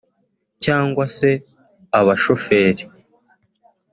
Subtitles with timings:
[0.63, 1.29] cyangwa se
[1.99, 2.83] abashoferi